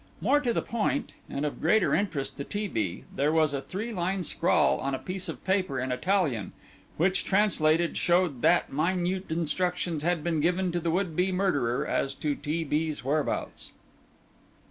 More 0.19 0.39
to 0.41 0.51
the 0.51 0.63
point, 0.63 1.11
and 1.29 1.45
of 1.45 1.61
greater 1.61 1.93
interest 1.93 2.35
to 2.37 2.43
T. 2.43 2.67
B., 2.67 3.03
there 3.15 3.31
was 3.31 3.53
a 3.53 3.61
three 3.61 3.93
line 3.93 4.23
scrawl 4.23 4.79
on 4.79 4.95
a 4.95 4.97
piece 4.97 5.29
of 5.29 5.43
paper 5.43 5.79
in 5.79 5.91
Italian, 5.91 6.53
which, 6.97 7.23
translated, 7.23 7.95
showed 7.97 8.41
that 8.41 8.73
minute 8.73 9.29
instructions 9.29 10.01
had 10.01 10.23
been 10.23 10.39
given 10.41 10.71
to 10.71 10.79
the 10.79 10.89
would 10.89 11.15
be 11.15 11.31
murderer 11.31 11.85
as 11.85 12.15
to 12.15 12.33
T. 12.33 12.63
B.'s 12.63 13.03
whereabouts. 13.05 13.73